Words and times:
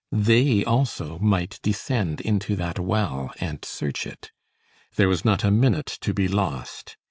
They 0.11 0.65
also 0.65 1.19
might 1.19 1.59
descend 1.61 2.21
into 2.21 2.55
that 2.55 2.79
well 2.79 3.31
and 3.39 3.63
search 3.63 4.07
it. 4.07 4.31
There 4.95 5.07
was 5.07 5.23
not 5.23 5.43
a 5.43 5.51
minute 5.51 5.99
to 6.01 6.11
be 6.11 6.27
lost. 6.27 6.97